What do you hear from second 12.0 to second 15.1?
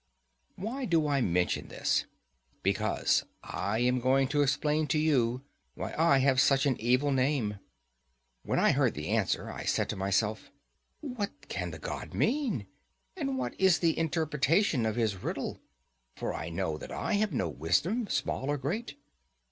mean? and what is the interpretation of